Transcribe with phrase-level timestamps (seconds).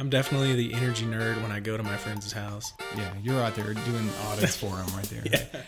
[0.00, 2.72] I'm definitely the energy nerd when I go to my friend's house.
[2.96, 5.22] Yeah, you're out there doing audits for them right there.
[5.30, 5.60] yeah.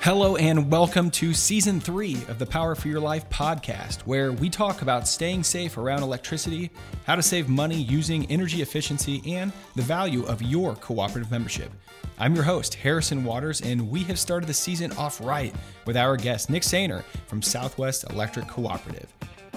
[0.00, 4.48] Hello, and welcome to season three of the Power for Your Life podcast, where we
[4.48, 6.70] talk about staying safe around electricity,
[7.04, 11.70] how to save money using energy efficiency, and the value of your cooperative membership.
[12.18, 15.54] I'm your host, Harrison Waters, and we have started the season off right
[15.84, 19.12] with our guest, Nick Sainer from Southwest Electric Cooperative.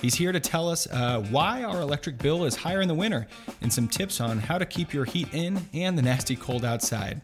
[0.05, 3.25] He's here to tell us uh, why our electric bill is higher in the winter
[3.61, 7.21] and some tips on how to keep your heat in and the nasty cold outside.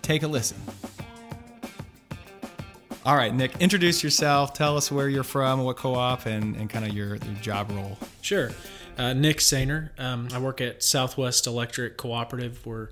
[0.00, 0.56] Take a listen.
[3.04, 4.52] All right, Nick, introduce yourself.
[4.52, 7.72] Tell us where you're from, what co op, and, and kind of your, your job
[7.72, 7.98] role.
[8.22, 8.52] Sure.
[8.96, 9.90] Uh, Nick Sainer.
[9.98, 12.64] Um, I work at Southwest Electric Cooperative.
[12.64, 12.90] We're,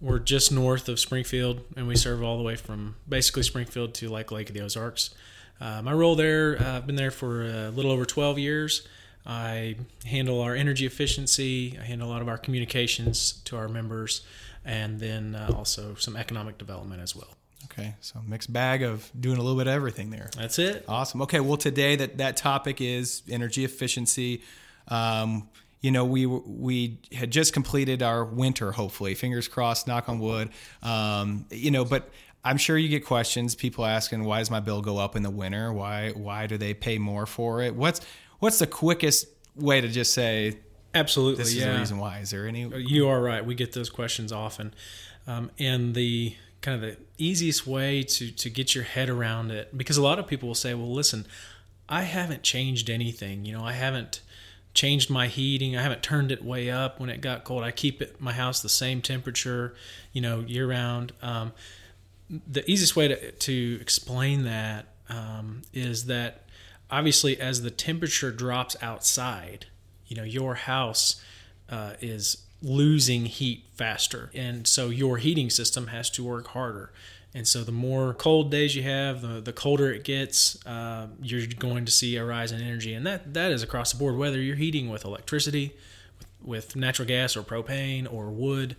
[0.00, 4.08] we're just north of Springfield, and we serve all the way from basically Springfield to
[4.08, 5.10] like Lake of the Ozarks.
[5.60, 8.86] Uh, my role there, uh, I've been there for a little over 12 years.
[9.26, 14.22] I handle our energy efficiency, I handle a lot of our communications to our members,
[14.64, 17.36] and then uh, also some economic development as well.
[17.64, 20.30] Okay, so mixed bag of doing a little bit of everything there.
[20.36, 20.84] That's it.
[20.88, 21.22] Awesome.
[21.22, 24.42] Okay, well today that that topic is energy efficiency.
[24.88, 25.48] Um,
[25.80, 28.72] you know, we we had just completed our winter.
[28.72, 29.86] Hopefully, fingers crossed.
[29.86, 30.50] Knock on wood.
[30.82, 32.10] Um, you know, but
[32.44, 33.54] I'm sure you get questions.
[33.54, 35.72] People asking, "Why does my bill go up in the winter?
[35.72, 37.74] Why why do they pay more for it?
[37.74, 38.00] What's
[38.38, 40.58] what's the quickest way to just say
[40.94, 41.72] Absolutely, this is yeah.
[41.72, 42.18] the reason why?
[42.18, 42.66] Is there any?
[42.66, 43.44] You are right.
[43.44, 44.74] We get those questions often,
[45.26, 49.76] um, and the kind of the easiest way to to get your head around it
[49.76, 51.26] because a lot of people will say well listen
[51.88, 54.20] i haven't changed anything you know i haven't
[54.74, 58.02] changed my heating i haven't turned it way up when it got cold i keep
[58.02, 59.74] it my house the same temperature
[60.12, 61.52] you know year round um,
[62.46, 66.44] the easiest way to, to explain that um, is that
[66.90, 69.66] obviously as the temperature drops outside
[70.06, 71.20] you know your house
[71.70, 74.30] uh, is losing heat faster.
[74.34, 76.92] And so your heating system has to work harder.
[77.32, 81.46] And so the more cold days you have, the, the colder it gets, uh, you're
[81.46, 82.92] going to see a rise in energy.
[82.92, 85.72] And that, that is across the board, whether you're heating with electricity,
[86.18, 88.76] with, with natural gas or propane or wood,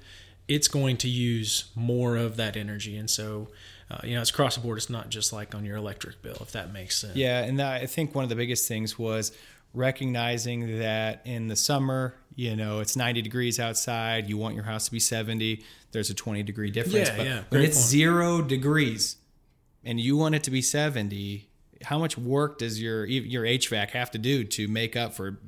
[0.51, 2.97] it's going to use more of that energy.
[2.97, 3.47] And so,
[3.89, 4.78] uh, you know, it's across the board.
[4.78, 7.16] It's not just like on your electric bill, if that makes sense.
[7.16, 7.41] Yeah.
[7.41, 9.31] And I think one of the biggest things was
[9.73, 14.85] recognizing that in the summer, you know, it's 90 degrees outside, you want your house
[14.85, 15.63] to be 70,
[15.94, 17.07] there's a 20 degree difference.
[17.07, 17.88] Yeah, but yeah, when it's point.
[17.88, 19.16] zero degrees
[19.85, 21.47] and you want it to be 70,
[21.84, 25.40] how much work does your your HVAC have to do to make up for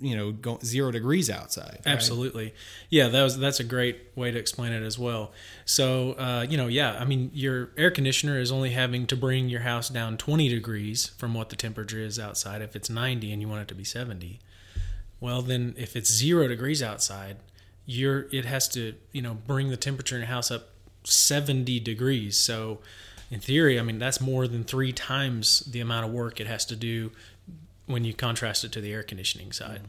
[0.00, 1.80] you know zero degrees outside?
[1.84, 1.94] right?
[1.94, 2.54] Absolutely,
[2.90, 3.08] yeah.
[3.08, 5.32] That was that's a great way to explain it as well.
[5.64, 9.48] So uh, you know, yeah, I mean, your air conditioner is only having to bring
[9.48, 12.62] your house down 20 degrees from what the temperature is outside.
[12.62, 14.40] If it's 90 and you want it to be 70,
[15.20, 17.36] well, then if it's zero degrees outside,
[17.84, 20.70] you're it has to you know bring the temperature in your house up
[21.04, 22.36] 70 degrees.
[22.36, 22.80] So
[23.30, 26.64] in theory, I mean, that's more than three times the amount of work it has
[26.66, 27.10] to do
[27.86, 29.80] when you contrast it to the air conditioning side.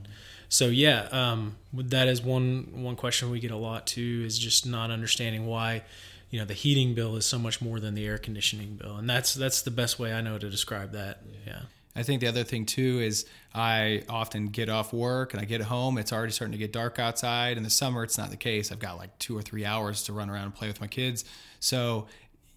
[0.50, 4.66] So yeah, um, that is one one question we get a lot too is just
[4.66, 5.84] not understanding why
[6.30, 9.10] you know the heating bill is so much more than the air conditioning bill, and
[9.10, 11.22] that's that's the best way I know to describe that.
[11.46, 11.62] Yeah.
[11.98, 15.62] I think the other thing too is I often get off work and I get
[15.62, 15.98] home.
[15.98, 17.58] It's already starting to get dark outside.
[17.58, 18.72] In the summer, it's not the case.
[18.72, 21.26] I've got like two or three hours to run around and play with my kids.
[21.60, 22.08] So,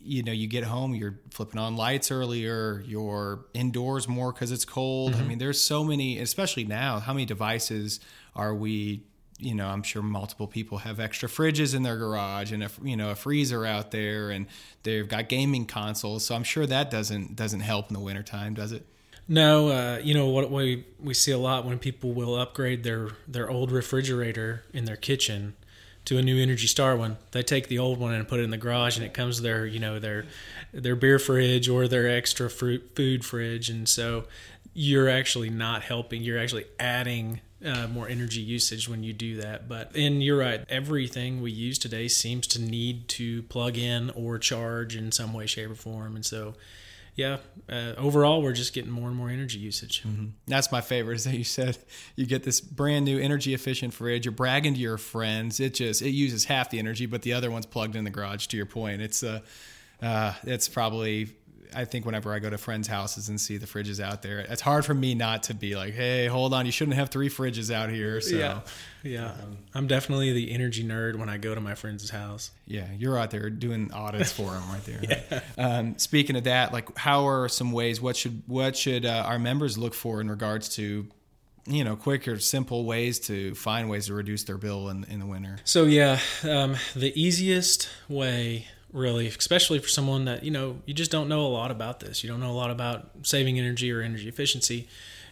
[0.03, 4.65] you know, you get home, you're flipping on lights earlier, you're indoors more because it's
[4.65, 5.15] cold.
[5.15, 8.01] I mean, there's so many, especially now, how many devices
[8.35, 9.05] are we?
[9.39, 12.95] You know, I'm sure multiple people have extra fridges in their garage and a you
[12.97, 14.47] know a freezer out there, and
[14.83, 16.27] they've got gaming consoles.
[16.27, 18.87] So I'm sure that doesn't doesn't help in the wintertime, does it?
[19.29, 23.11] No, uh, you know what we we see a lot when people will upgrade their
[23.27, 25.55] their old refrigerator in their kitchen
[26.11, 27.19] to a new Energy Star one.
[27.31, 29.45] They take the old one and put it in the garage, and it comes with
[29.45, 30.27] their you know their
[30.73, 34.25] their beer fridge or their extra fruit food fridge, and so
[34.75, 36.25] you're actually not helping.
[36.25, 39.69] You're actually adding uh, more energy usage when you do that.
[39.69, 40.65] But and you're right.
[40.69, 45.47] Everything we use today seems to need to plug in or charge in some way,
[45.47, 46.55] shape, or form, and so
[47.15, 50.03] yeah, uh, overall, we're just getting more and more energy usage.
[50.03, 50.27] Mm-hmm.
[50.47, 51.17] That's my favorite.
[51.17, 51.79] Is that you said
[52.17, 54.25] you get this brand new energy efficient fridge.
[54.25, 55.61] You're bragging to your friends.
[55.61, 58.47] It just it uses half the energy, but the other one's plugged in the garage.
[58.49, 59.41] To your point, it's uh,
[60.03, 61.31] uh it's probably.
[61.75, 64.61] I think whenever I go to friends' houses and see the fridges out there, it's
[64.61, 67.73] hard for me not to be like, "Hey, hold on, you shouldn't have three fridges
[67.73, 68.61] out here." So, yeah,
[69.03, 72.51] yeah, um, I'm definitely the energy nerd when I go to my friend's house.
[72.67, 75.01] Yeah, you're out there doing audits for them right there.
[75.31, 75.41] yeah.
[75.59, 78.01] um, speaking of that, like, how are some ways?
[78.01, 81.07] What should what should uh, our members look for in regards to
[81.67, 85.21] you know quick or simple ways to find ways to reduce their bill in, in
[85.21, 90.79] the winter So yeah, um, the easiest way, really, especially for someone that you know
[90.87, 92.23] you just don't know a lot about this.
[92.23, 94.89] You don't know a lot about saving energy or energy efficiency,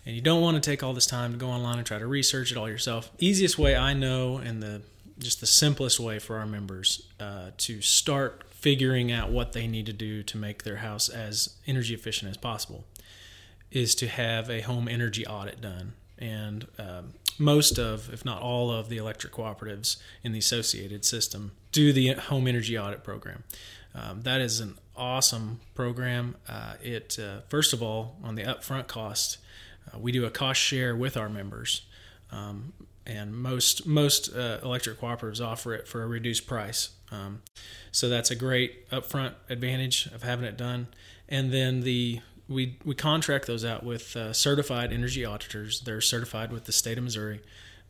[0.07, 2.07] and you don't want to take all this time to go online and try to
[2.07, 3.11] research it all yourself.
[3.19, 4.83] Easiest way I know, and the
[5.19, 9.87] just the simplest way for our members uh, to start figuring out what they need
[9.87, 12.85] to do to make their house as energy efficient as possible
[13.71, 15.93] is to have a home energy audit done.
[16.19, 21.53] And um, most of, if not all of, the electric cooperatives in the associated system
[21.73, 23.45] do the home energy audit program.
[23.95, 26.37] Um, that is an awesome program.
[26.49, 29.39] Uh, it uh, first of all, on the upfront cost,
[29.93, 31.83] uh, we do a cost share with our members,
[32.31, 32.73] um,
[33.07, 36.91] and most most uh, electric cooperatives offer it for a reduced price.
[37.11, 37.43] Um,
[37.91, 40.89] so that's a great upfront advantage of having it done.
[41.29, 45.81] And then the we we contract those out with uh, certified energy auditors.
[45.81, 47.41] They're certified with the state of Missouri.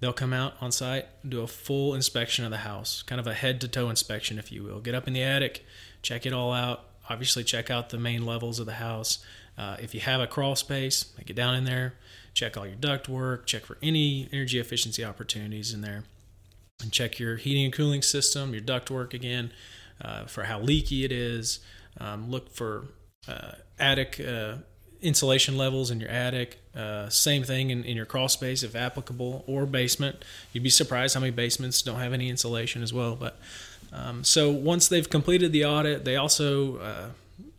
[0.01, 3.35] They'll come out on site, do a full inspection of the house, kind of a
[3.35, 4.81] head to toe inspection, if you will.
[4.81, 5.65] Get up in the attic,
[6.03, 6.85] check it all out.
[7.11, 9.19] Obviously, check out the main levels of the house.
[9.57, 11.95] Uh, if you have a crawl space, get down in there,
[12.33, 16.05] check all your duct work, check for any energy efficiency opportunities in there,
[16.81, 19.51] and check your heating and cooling system, your duct work again,
[20.01, 21.59] uh, for how leaky it is.
[21.99, 22.87] Um, look for
[23.27, 24.57] uh, attic uh,
[25.01, 26.59] insulation levels in your attic.
[26.75, 30.25] Uh, same thing in, in your crawl space, if applicable, or basement.
[30.53, 33.17] You'd be surprised how many basements don't have any insulation as well.
[33.17, 33.39] But
[33.93, 37.07] um, so once they've completed the audit, they also uh,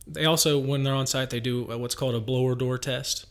[0.07, 3.25] they also when they're on site they do what's called a blower door test,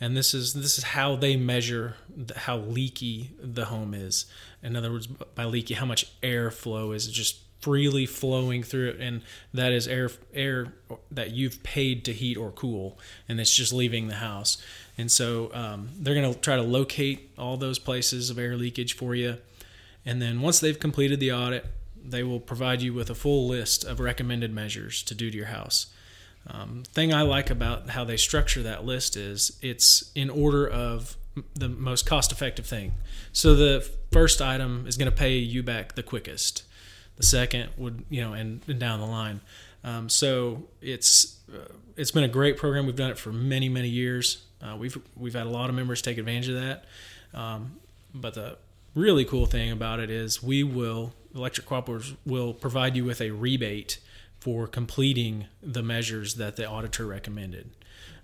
[0.00, 1.96] and this is this is how they measure
[2.36, 4.26] how leaky the home is.
[4.62, 9.22] In other words, by leaky, how much airflow is just freely flowing through it and
[9.52, 10.72] that is air air
[11.10, 14.58] that you've paid to heat or cool and it's just leaving the house.
[14.96, 18.96] And so um, they're going to try to locate all those places of air leakage
[18.96, 19.38] for you.
[20.04, 21.66] And then once they've completed the audit
[22.10, 25.46] they will provide you with a full list of recommended measures to do to your
[25.46, 25.86] house.
[26.46, 31.16] Um, thing i like about how they structure that list is it's in order of
[31.54, 32.92] the most cost effective thing.
[33.32, 36.62] So the first item is going to pay you back the quickest
[37.18, 39.40] the second would you know and, and down the line.
[39.84, 42.86] Um, so it's uh, it's been a great program.
[42.86, 44.44] We've done it for many many years.
[44.62, 46.84] Uh, we've we've had a lot of members take advantage of that.
[47.34, 47.76] Um,
[48.14, 48.56] but the
[48.94, 53.30] really cool thing about it is we will electric cooperatives will provide you with a
[53.30, 53.98] rebate
[54.40, 57.70] for completing the measures that the auditor recommended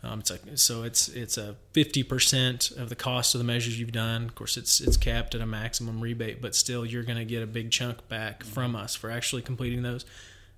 [0.04, 3.78] um, it's like so it's it's a fifty percent of the cost of the measures
[3.78, 4.24] you've done.
[4.24, 7.42] Of course, it's it's capped at a maximum rebate, but still you're going to get
[7.42, 10.04] a big chunk back from us for actually completing those.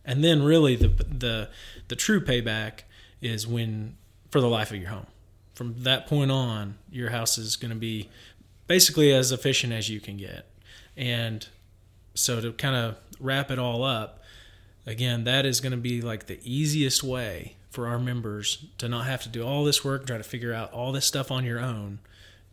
[0.04, 1.50] And then really the the
[1.88, 2.80] the true payback
[3.20, 3.96] is when
[4.30, 5.06] for the life of your home.
[5.54, 8.10] From that point on, your house is going to be
[8.66, 10.46] basically as efficient as you can get.
[10.96, 11.46] And
[12.14, 14.22] so to kind of wrap it all up,
[14.84, 19.04] again, that is going to be like the easiest way for our members to not
[19.04, 21.60] have to do all this work, try to figure out all this stuff on your
[21.60, 21.98] own,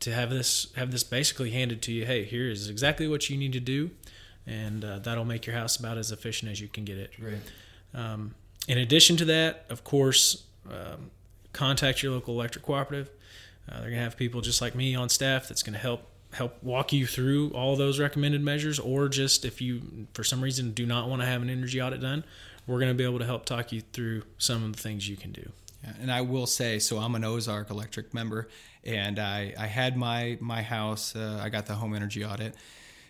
[0.02, 2.06] to have this have this basically handed to you.
[2.06, 3.92] Hey, here is exactly what you need to do,
[4.46, 7.12] and uh, that'll make your house about as efficient as you can get it.
[7.18, 7.40] Right.
[7.94, 8.36] Um,
[8.68, 11.10] in addition to that, of course, um,
[11.54, 13.10] contact your local electric cooperative.
[13.72, 16.92] Uh, they're gonna have people just like me on staff that's gonna help help walk
[16.92, 21.08] you through all those recommended measures, or just if you for some reason do not
[21.08, 22.26] want to have an energy audit done,
[22.68, 25.18] we're going to be able to help talk you through some of the things you
[25.18, 25.52] can do.
[26.00, 28.48] And I will say, so I'm an Ozark Electric member,
[28.86, 31.14] and I, I had my my house.
[31.16, 32.56] Uh, I got the home energy audit,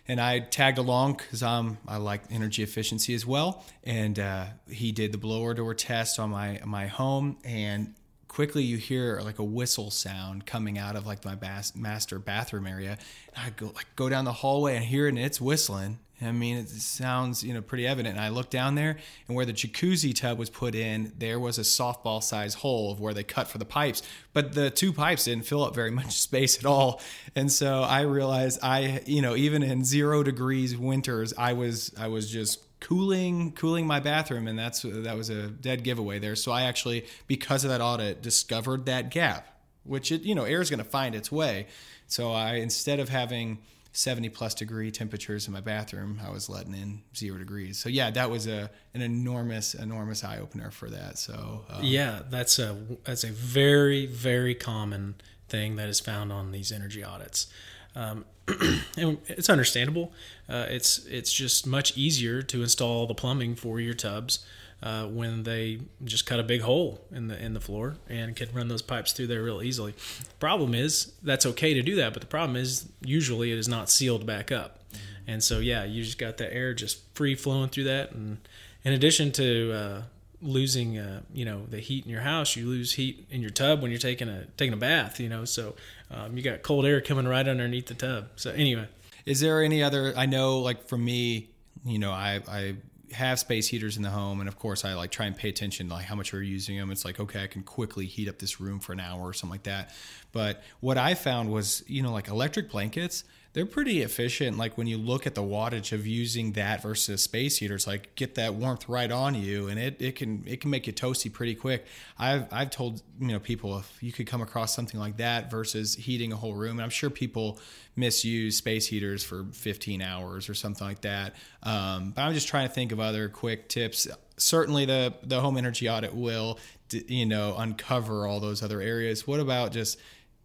[0.08, 3.64] and I tagged along because I'm I like energy efficiency as well.
[3.84, 7.94] And uh, he did the blower door test on my my home, and
[8.34, 12.66] quickly you hear like a whistle sound coming out of like my bas- master bathroom
[12.66, 12.98] area.
[13.32, 16.00] And I go like go down the hallway and hear it, and it's whistling.
[16.20, 18.16] I mean, it sounds you know pretty evident.
[18.16, 18.96] And I look down there,
[19.28, 22.98] and where the jacuzzi tub was put in, there was a softball size hole of
[22.98, 24.02] where they cut for the pipes.
[24.32, 27.00] But the two pipes didn't fill up very much space at all.
[27.36, 32.08] And so I realized I, you know, even in zero degrees winters, I was I
[32.08, 36.36] was just cooling cooling my bathroom, and that's that was a dead giveaway there.
[36.36, 39.48] So I actually, because of that audit, discovered that gap,
[39.84, 41.66] which it you know air is going to find its way.
[42.06, 43.58] So I instead of having
[43.92, 47.78] 70 plus degree temperatures in my bathroom, I was letting in zero degrees.
[47.78, 51.16] So yeah, that was a an enormous enormous eye opener for that.
[51.18, 55.14] So um, yeah, that's a that's a very very common
[55.48, 57.46] thing that is found on these energy audits.
[57.94, 58.24] Um,
[58.96, 60.12] and it's understandable.
[60.48, 64.44] Uh, it's it's just much easier to install the plumbing for your tubs
[64.82, 68.48] uh, when they just cut a big hole in the in the floor and can
[68.52, 69.94] run those pipes through there real easily.
[70.38, 73.88] Problem is that's okay to do that, but the problem is usually it is not
[73.88, 74.80] sealed back up,
[75.26, 78.12] and so yeah, you just got that air just free flowing through that.
[78.12, 78.38] And
[78.84, 80.02] in addition to uh,
[80.42, 83.80] losing uh, you know the heat in your house you lose heat in your tub
[83.80, 85.74] when you're taking a taking a bath you know so
[86.10, 88.28] um, you got cold air coming right underneath the tub.
[88.36, 88.88] So anyway.
[89.26, 91.48] Is there any other i know like for me
[91.84, 92.76] you know i i
[93.12, 95.88] have space heaters in the home and of course i like try and pay attention
[95.88, 98.38] to like how much we're using them it's like okay i can quickly heat up
[98.38, 99.94] this room for an hour or something like that.
[100.32, 103.24] But what i found was you know like electric blankets
[103.54, 104.58] they're pretty efficient.
[104.58, 108.34] Like when you look at the wattage of using that versus space heaters, like get
[108.34, 111.54] that warmth right on you, and it, it can it can make you toasty pretty
[111.54, 111.86] quick.
[112.18, 115.94] I've I've told you know people if you could come across something like that versus
[115.94, 117.60] heating a whole room, and I'm sure people
[117.94, 121.36] misuse space heaters for 15 hours or something like that.
[121.62, 124.08] Um, but I'm just trying to think of other quick tips.
[124.36, 126.58] Certainly, the the home energy audit will
[126.90, 129.28] you know uncover all those other areas.
[129.28, 129.96] What about just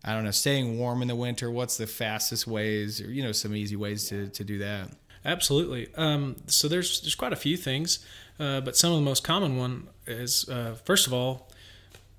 [0.04, 1.52] I don't know, staying warm in the winter.
[1.52, 4.92] What's the fastest ways, or you know, some easy ways to, to do that?
[5.26, 5.90] Absolutely.
[5.96, 8.00] Um, so there's there's quite a few things,
[8.40, 11.50] uh, but some of the most common one is uh, first of all,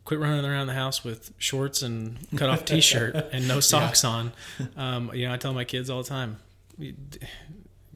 [0.04, 4.10] quit running around the house with shorts and cut off t-shirt and no socks yeah.
[4.10, 4.32] on.
[4.76, 6.36] Um, you know, I tell my kids all the time,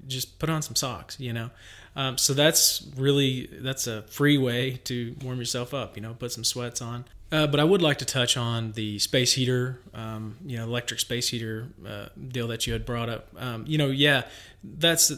[0.06, 1.20] just put on some socks.
[1.20, 1.50] You know,
[1.94, 5.96] um, so that's really that's a free way to warm yourself up.
[5.96, 7.04] You know, put some sweats on.
[7.34, 11.00] Uh, but I would like to touch on the space heater, um, you know, electric
[11.00, 13.26] space heater uh, deal that you had brought up.
[13.36, 14.22] Um, you know, yeah,
[14.62, 15.12] that's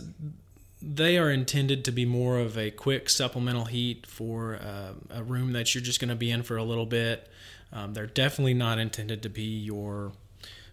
[0.80, 5.52] they are intended to be more of a quick supplemental heat for uh, a room
[5.52, 7.28] that you're just going to be in for a little bit.
[7.70, 10.12] Um, they're definitely not intended to be your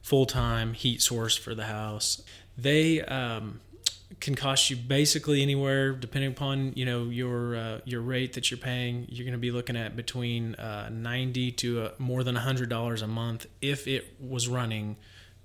[0.01, 2.21] full time heat source for the house.
[2.57, 3.59] They um,
[4.19, 8.57] can cost you basically anywhere depending upon you know your uh, your rate that you're
[8.57, 13.01] paying you're going to be looking at between uh, 90 to uh, more than $100
[13.01, 14.95] a month if it was running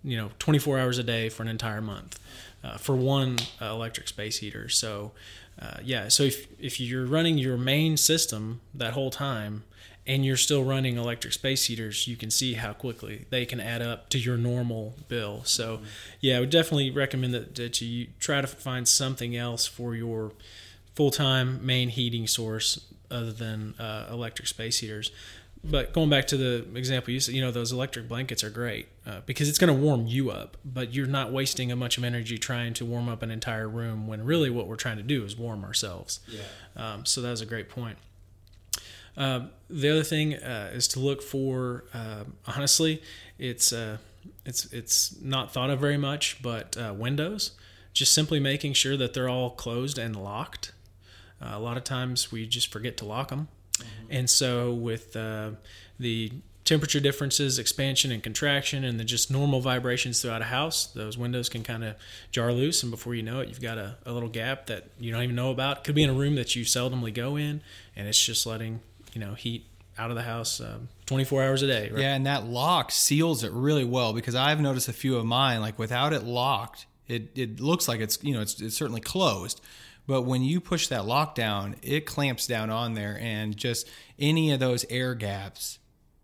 [0.02, 2.18] you know 24 hours a day for an entire month
[2.64, 4.68] uh, for one uh, electric space heater.
[4.68, 5.12] So
[5.60, 9.64] uh, yeah so if, if you're running your main system that whole time
[10.09, 13.83] and you're still running electric space heaters, you can see how quickly they can add
[13.83, 15.43] up to your normal bill.
[15.45, 15.85] So, mm-hmm.
[16.21, 20.33] yeah, I would definitely recommend that, that you try to find something else for your
[20.95, 25.12] full time main heating source other than uh, electric space heaters.
[25.62, 28.88] But going back to the example you said, you know, those electric blankets are great
[29.07, 32.05] uh, because it's going to warm you up, but you're not wasting a bunch of
[32.05, 35.25] energy trying to warm up an entire room when really what we're trying to do
[35.25, 36.21] is warm ourselves.
[36.29, 36.43] Yeah.
[36.77, 37.99] Um, so that was a great point.
[39.18, 41.84] Um, the other thing uh, is to look for.
[41.92, 43.02] Uh, honestly,
[43.38, 43.98] it's uh,
[44.46, 47.50] it's it's not thought of very much, but uh, windows.
[47.92, 50.72] Just simply making sure that they're all closed and locked.
[51.42, 54.06] Uh, a lot of times we just forget to lock them, mm-hmm.
[54.10, 56.32] and so with the
[56.64, 61.48] temperature differences, expansion and contraction, and the just normal vibrations throughout a house, those windows
[61.48, 61.96] can kind of
[62.30, 65.10] jar loose, and before you know it, you've got a, a, little gap that you
[65.10, 65.78] don't even know about.
[65.78, 67.62] It could be in a room that you seldomly go in,
[67.96, 68.80] and it's just letting
[69.18, 69.66] you know heat
[69.98, 71.90] out of the house um, 24 hours a day.
[71.90, 72.02] Right?
[72.02, 75.60] Yeah, and that lock seals it really well because I've noticed a few of mine
[75.60, 79.60] like without it locked, it it looks like it's you know it's it's certainly closed.
[80.06, 84.52] But when you push that lock down, it clamps down on there, and just any
[84.52, 85.80] of those air gaps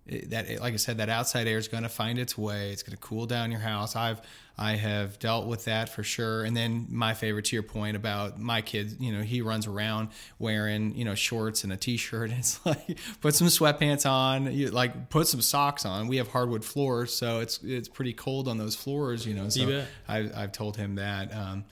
[0.06, 2.70] that like I said, that outside air is going to find its way.
[2.70, 3.96] It's going to cool down your house.
[3.96, 4.20] I've
[4.56, 6.44] I have dealt with that for sure.
[6.44, 10.10] And then my favorite to your point about my kid, you know, he runs around
[10.38, 12.30] wearing you know shorts and a t-shirt.
[12.38, 16.06] It's like put some sweatpants on, you, like put some socks on.
[16.06, 19.48] We have hardwood floors, so it's it's pretty cold on those floors, you know.
[19.48, 21.34] So you I've I've told him that.
[21.34, 21.64] Um,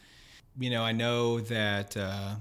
[0.58, 1.96] you know, I know that.
[1.96, 2.36] Uh,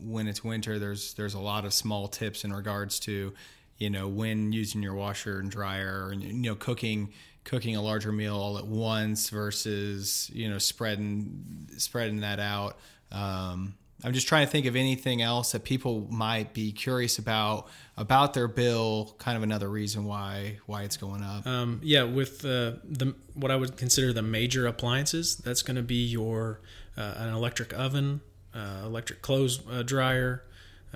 [0.00, 3.34] when it's winter, there's there's a lot of small tips in regards to
[3.78, 7.12] you know when using your washer and dryer and you know cooking
[7.48, 12.78] cooking a larger meal all at once versus you know spreading spreading that out.
[13.10, 13.74] Um,
[14.04, 18.32] i'm just trying to think of anything else that people might be curious about about
[18.34, 21.46] their bill kind of another reason why why it's going up.
[21.46, 25.82] Um, yeah with uh, the what i would consider the major appliances that's going to
[25.82, 26.60] be your
[26.98, 28.20] uh, an electric oven
[28.54, 30.44] uh, electric clothes uh, dryer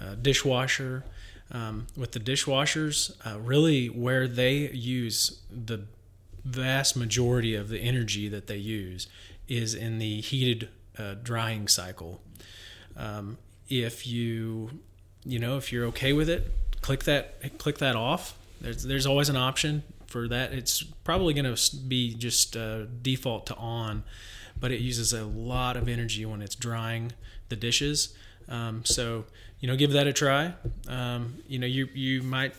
[0.01, 1.05] uh, dishwasher.
[1.51, 5.85] Um, with the dishwashers, uh, really where they use the
[6.45, 9.07] vast majority of the energy that they use
[9.49, 10.69] is in the heated
[10.99, 12.21] uh, drying cycle.
[12.97, 14.71] Um, if you,
[15.25, 18.37] you know, if you're okay with it, click that click that off.
[18.61, 20.53] There's there's always an option for that.
[20.53, 24.05] It's probably going to be just uh, default to on,
[24.61, 27.13] but it uses a lot of energy when it's drying
[27.49, 28.15] the dishes.
[28.49, 29.25] Um, so
[29.61, 30.55] you know, give that a try.
[30.89, 32.55] Um, you know, you you might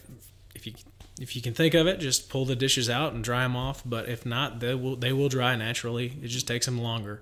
[0.56, 0.74] if you
[1.20, 3.82] if you can think of it, just pull the dishes out and dry them off.
[3.86, 6.18] But if not, they will they will dry naturally.
[6.22, 7.22] It just takes them longer.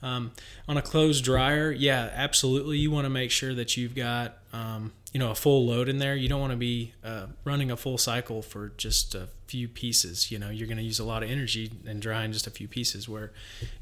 [0.00, 0.30] Um,
[0.68, 2.78] on a clothes dryer, yeah, absolutely.
[2.78, 5.98] You want to make sure that you've got um, you know a full load in
[5.98, 6.14] there.
[6.14, 10.30] You don't want to be uh, running a full cycle for just a few pieces.
[10.30, 12.68] You know, you're going to use a lot of energy and drying just a few
[12.68, 13.08] pieces.
[13.08, 13.32] Where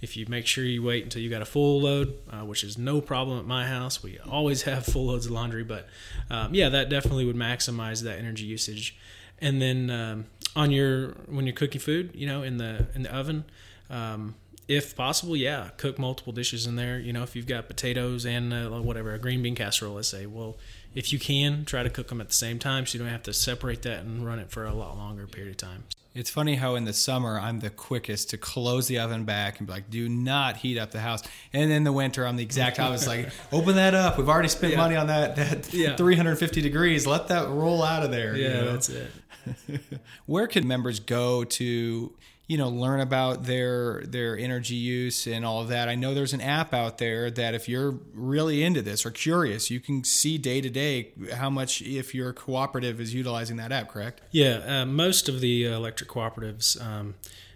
[0.01, 2.79] if you make sure you wait until you got a full load, uh, which is
[2.79, 5.65] no problem at my house, we always have full loads of laundry.
[5.65, 5.87] But
[6.31, 8.97] um, yeah, that definitely would maximize that energy usage.
[9.41, 13.15] And then um, on your when you're cooking food, you know, in the in the
[13.15, 13.45] oven.
[13.91, 14.35] Um,
[14.69, 16.99] if possible, yeah, cook multiple dishes in there.
[16.99, 20.27] You know, if you've got potatoes and uh, whatever, a green bean casserole, let's say,
[20.27, 20.57] well,
[20.95, 23.23] if you can, try to cook them at the same time so you don't have
[23.25, 25.85] to separate that and run it for a lot longer period of time.
[26.17, 29.67] It's funny how in the summer I'm the quickest to close the oven back and
[29.67, 32.81] be like, "Do not heat up the house." And in the winter I'm the exact
[32.81, 33.09] opposite.
[33.09, 34.17] like, open that up.
[34.17, 34.79] We've already spent yeah.
[34.79, 35.37] money on that.
[35.37, 35.95] That yeah.
[35.95, 37.07] 350 degrees.
[37.07, 38.35] Let that roll out of there.
[38.35, 38.73] Yeah, you know?
[38.73, 39.11] that's it.
[40.27, 42.13] Where can members go to
[42.49, 46.33] you know learn about their their energy use and all of that i know there's
[46.33, 50.39] an app out there that if you're really into this or curious you can see
[50.39, 54.87] day to day how much if your cooperative is utilizing that app correct yeah uh,
[54.87, 57.15] most of the electric cooperatives um,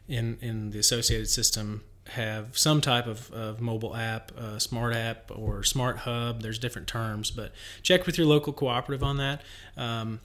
[0.08, 5.30] in in the associated system have some type of, of mobile app, uh, smart app,
[5.32, 6.42] or smart hub.
[6.42, 9.42] There's different terms, but check with your local cooperative on that.
[9.76, 10.20] Um,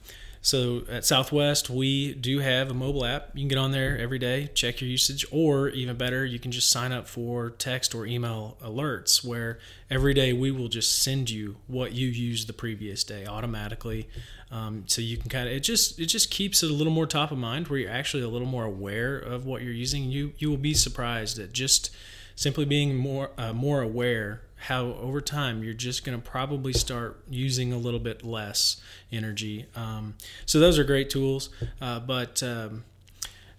[0.46, 3.30] so at Southwest, we do have a mobile app.
[3.34, 6.52] You can get on there every day, check your usage, or even better, you can
[6.52, 9.58] just sign up for text or email alerts where
[9.90, 14.08] every day we will just send you what you used the previous day automatically.
[14.52, 17.06] Um, so you can kind of it just it just keeps it a little more
[17.06, 20.04] top of mind where you're actually a little more aware of what you're using.
[20.12, 21.92] You you will be surprised at just
[22.36, 27.22] simply being more uh, more aware how over time you're just going to probably start
[27.28, 28.80] using a little bit less
[29.12, 29.66] energy.
[29.76, 30.14] Um,
[30.46, 32.84] so those are great tools, uh, but um,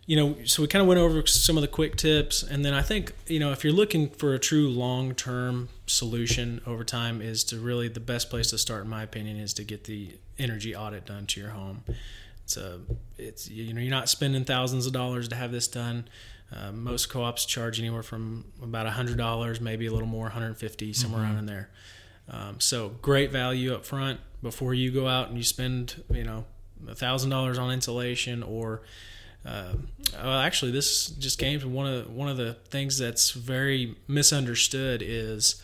[0.05, 2.73] you know, so we kind of went over some of the quick tips, and then
[2.73, 7.43] I think you know if you're looking for a true long-term solution over time, is
[7.45, 10.75] to really the best place to start, in my opinion, is to get the energy
[10.75, 11.83] audit done to your home.
[12.45, 12.79] It's a,
[13.17, 16.07] it's you know, you're not spending thousands of dollars to have this done.
[16.51, 21.21] Uh, most co-ops charge anywhere from about hundred dollars, maybe a little more, 150, somewhere
[21.21, 21.29] mm-hmm.
[21.29, 21.69] around in there.
[22.29, 26.45] Um, so great value up front before you go out and you spend, you know,
[26.87, 28.81] a thousand dollars on insulation or.
[29.45, 29.73] Uh,
[30.13, 35.01] well, actually, this just came from one of one of the things that's very misunderstood
[35.01, 35.61] is,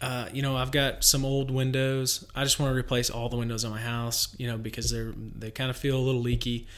[0.00, 2.24] uh, you know, I've got some old windows.
[2.36, 5.12] I just want to replace all the windows in my house, you know, because they're
[5.16, 6.68] they kind of feel a little leaky.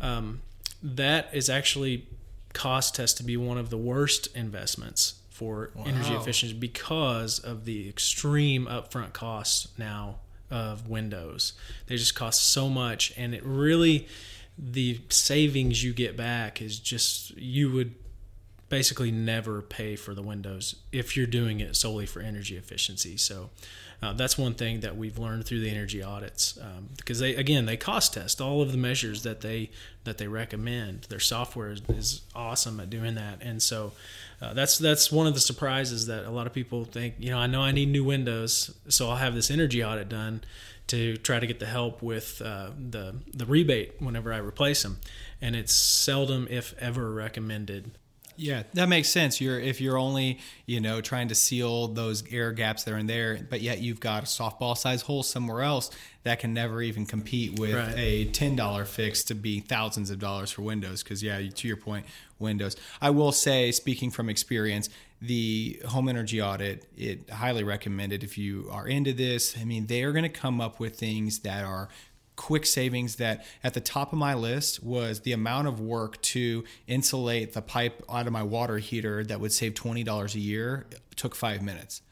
[0.00, 0.40] Um,
[0.82, 2.06] that is actually
[2.56, 5.84] cost test to be one of the worst investments for wow.
[5.86, 10.16] energy efficiency because of the extreme upfront costs now
[10.50, 11.52] of windows.
[11.86, 14.08] They just cost so much, and it really
[14.58, 17.94] the savings you get back is just you would
[18.68, 23.16] basically never pay for the windows if you're doing it solely for energy efficiency.
[23.16, 23.50] So
[24.02, 27.64] uh, that's one thing that we've learned through the energy audits um, because they again
[27.66, 29.70] they cost test all of the measures that they
[30.04, 31.02] that they recommend.
[31.02, 33.92] Their software is, is awesome at doing that, and so
[34.42, 37.14] uh, that's that's one of the surprises that a lot of people think.
[37.18, 40.42] You know, I know I need new windows, so I'll have this energy audit done
[40.88, 44.98] to try to get the help with uh, the the rebate whenever I replace them,
[45.40, 47.92] and it's seldom, if ever, recommended
[48.36, 49.40] yeah, that makes sense.
[49.40, 53.38] You're if you're only you know trying to seal those air gaps there and there,
[53.48, 55.90] but yet you've got a softball size hole somewhere else
[56.22, 57.94] that can never even compete with right.
[57.96, 61.02] a ten dollar fix to be thousands of dollars for Windows.
[61.02, 62.06] Because yeah, to your point,
[62.38, 62.76] Windows.
[63.00, 64.88] I will say, speaking from experience,
[65.20, 69.56] the home energy audit it highly recommended if you are into this.
[69.58, 71.88] I mean, they are going to come up with things that are
[72.36, 76.64] quick savings that at the top of my list was the amount of work to
[76.86, 81.34] insulate the pipe out of my water heater that would save $20 a year took
[81.34, 82.02] five minutes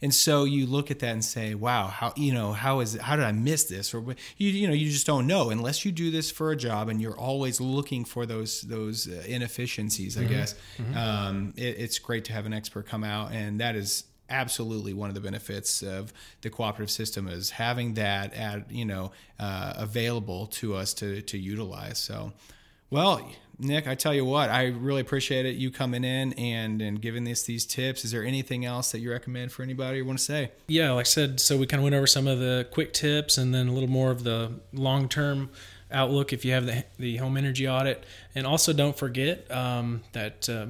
[0.00, 3.00] and so you look at that and say wow how you know how is it,
[3.00, 4.04] how did i miss this or
[4.36, 7.00] you you know you just don't know unless you do this for a job and
[7.00, 10.32] you're always looking for those those uh, inefficiencies i mm-hmm.
[10.32, 10.96] guess mm-hmm.
[10.96, 15.08] Um, it, it's great to have an expert come out and that is absolutely one
[15.08, 20.46] of the benefits of the cooperative system is having that at you know uh, available
[20.46, 21.98] to us to to utilize.
[21.98, 22.32] So,
[22.90, 27.00] well, Nick, I tell you what, I really appreciate it you coming in and and
[27.00, 28.04] giving us these tips.
[28.04, 30.50] Is there anything else that you recommend for anybody you want to say?
[30.66, 33.38] Yeah, like I said, so we kind of went over some of the quick tips
[33.38, 35.50] and then a little more of the long term
[35.92, 38.04] outlook if you have the, the home energy audit.
[38.34, 40.66] And also don't forget um, that uh,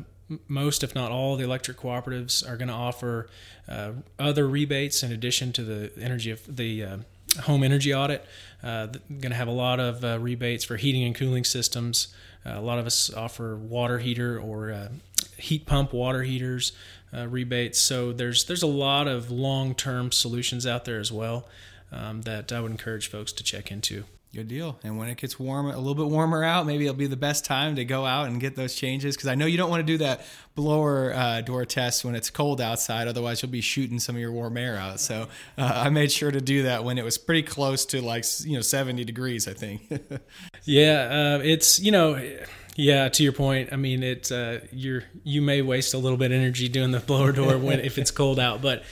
[0.48, 3.28] most, if not all, the electric cooperatives are going to offer
[3.68, 6.96] uh, other rebates in addition to the energy of the uh,
[7.42, 8.24] home energy audit.
[8.62, 12.14] Uh, going to have a lot of uh, rebates for heating and cooling systems.
[12.44, 14.88] Uh, a lot of us offer water heater or uh,
[15.36, 16.72] heat pump water heaters
[17.12, 17.78] rebates.
[17.78, 21.46] So there's there's a lot of long term solutions out there as well
[21.92, 24.04] um, that I would encourage folks to check into.
[24.34, 24.78] Good deal.
[24.82, 27.44] And when it gets warm, a little bit warmer out, maybe it'll be the best
[27.44, 29.14] time to go out and get those changes.
[29.14, 32.30] Because I know you don't want to do that blower uh, door test when it's
[32.30, 33.08] cold outside.
[33.08, 35.00] Otherwise, you'll be shooting some of your warm air out.
[35.00, 38.24] So uh, I made sure to do that when it was pretty close to like
[38.42, 39.46] you know 70 degrees.
[39.46, 39.82] I think.
[40.64, 42.38] yeah, uh, it's you know.
[42.74, 46.32] Yeah, to your point, I mean, it's uh, you're you may waste a little bit
[46.32, 48.82] of energy doing the blower door when if it's cold out, but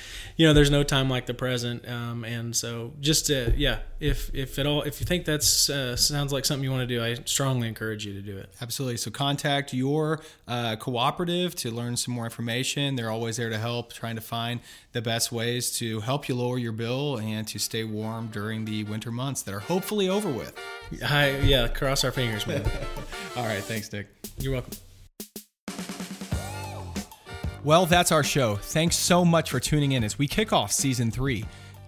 [0.40, 1.87] you know, there's no time like the present.
[1.87, 5.94] Um, and so just to, yeah, if, if at all, if you think that's uh,
[5.96, 8.48] sounds like something you want to do, I strongly encourage you to do it.
[8.62, 8.96] Absolutely.
[8.96, 12.96] So contact your uh, cooperative to learn some more information.
[12.96, 14.61] They're always there to help, trying to find
[14.92, 18.85] the best ways to help you lower your bill and to stay warm during the
[18.85, 20.59] winter months that are hopefully over with.
[21.03, 22.64] Hi, yeah, cross our fingers, man.
[23.37, 23.62] all right.
[23.62, 24.07] Thanks, Dick.
[24.38, 24.72] You're welcome.
[27.62, 28.56] Well, that's our show.
[28.56, 31.44] Thanks so much for tuning in as we kick off season three.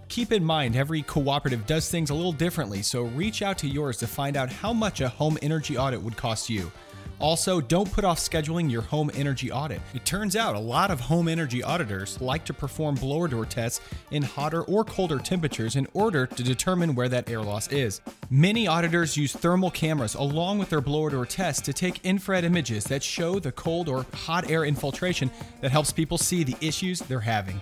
[0.07, 3.97] Keep in mind, every cooperative does things a little differently, so reach out to yours
[3.97, 6.71] to find out how much a home energy audit would cost you.
[7.19, 9.81] Also, don't put off scheduling your home energy audit.
[9.93, 13.81] It turns out a lot of home energy auditors like to perform blower door tests
[14.11, 18.01] in hotter or colder temperatures in order to determine where that air loss is.
[18.29, 22.83] Many auditors use thermal cameras along with their blower door tests to take infrared images
[22.85, 27.19] that show the cold or hot air infiltration that helps people see the issues they're
[27.19, 27.61] having.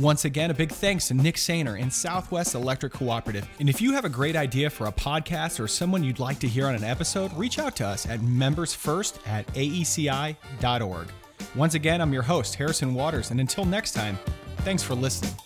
[0.00, 3.48] Once again, a big thanks to Nick Sainer and Southwest Electric Cooperative.
[3.60, 6.48] And if you have a great idea for a podcast or someone you'd like to
[6.48, 11.08] hear on an episode, reach out to us at membersfirst at aeci.org.
[11.54, 14.18] Once again, I'm your host, Harrison Waters, and until next time,
[14.58, 15.45] thanks for listening.